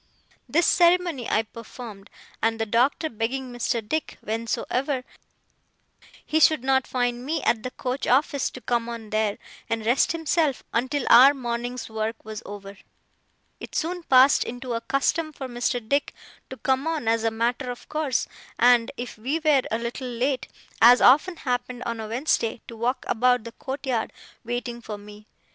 [0.49, 2.09] This ceremony I performed;
[2.41, 3.87] and the Doctor begging Mr.
[3.87, 5.03] Dick, whensoever
[6.25, 9.37] he should not find me at the coach office, to come on there,
[9.69, 12.79] and rest himself until our morning's work was over,
[13.59, 15.79] it soon passed into a custom for Mr.
[15.87, 16.15] Dick
[16.49, 18.27] to come on as a matter of course,
[18.57, 20.47] and, if we were a little late,
[20.81, 24.11] as often happened on a Wednesday, to walk about the courtyard,
[24.43, 25.27] waiting for me.